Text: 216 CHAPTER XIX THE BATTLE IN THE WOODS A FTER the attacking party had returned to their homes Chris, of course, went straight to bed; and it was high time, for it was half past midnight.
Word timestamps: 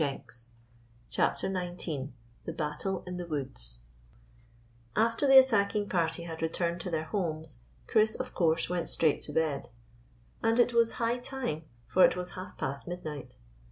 216 0.01 0.47
CHAPTER 1.11 1.47
XIX 1.47 2.11
THE 2.45 2.53
BATTLE 2.53 3.03
IN 3.05 3.17
THE 3.17 3.27
WOODS 3.27 3.81
A 4.95 5.05
FTER 5.05 5.27
the 5.27 5.37
attacking 5.37 5.89
party 5.89 6.23
had 6.23 6.41
returned 6.41 6.81
to 6.81 6.89
their 6.89 7.03
homes 7.03 7.59
Chris, 7.85 8.15
of 8.15 8.33
course, 8.33 8.67
went 8.67 8.89
straight 8.89 9.21
to 9.21 9.31
bed; 9.31 9.69
and 10.41 10.59
it 10.59 10.73
was 10.73 10.93
high 10.93 11.19
time, 11.19 11.65
for 11.87 12.03
it 12.03 12.15
was 12.15 12.31
half 12.31 12.57
past 12.57 12.87
midnight. 12.87 13.35